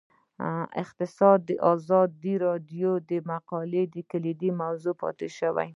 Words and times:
اقتصاد 0.83 1.39
د 1.49 1.51
ازادي 1.73 2.33
راډیو 2.47 2.91
د 3.09 3.11
مقالو 3.31 3.83
کلیدي 4.11 4.49
موضوع 4.61 4.93
پاتې 5.01 5.27
شوی. 5.37 5.67